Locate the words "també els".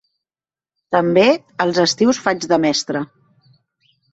0.95-1.81